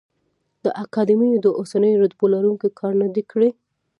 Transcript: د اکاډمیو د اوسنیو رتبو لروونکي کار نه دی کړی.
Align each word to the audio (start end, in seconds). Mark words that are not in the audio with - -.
د 0.63 0.65
اکاډمیو 0.83 1.43
د 1.45 1.47
اوسنیو 1.59 1.99
رتبو 2.03 2.25
لروونکي 2.33 2.69
کار 2.79 2.93
نه 3.01 3.07
دی 3.15 3.23
کړی. 3.31 3.49